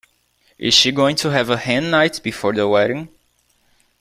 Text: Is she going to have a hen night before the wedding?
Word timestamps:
Is 0.57 0.73
she 0.73 0.91
going 0.91 1.15
to 1.17 1.29
have 1.29 1.51
a 1.51 1.57
hen 1.57 1.91
night 1.91 2.21
before 2.23 2.53
the 2.53 2.67
wedding? 2.67 3.09